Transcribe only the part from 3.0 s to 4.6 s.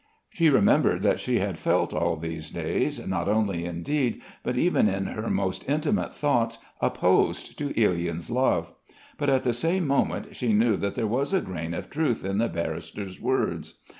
not only in deed but